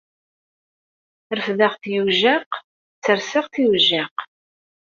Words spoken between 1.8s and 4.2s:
yujjaq, serseɣ-t yujjaq!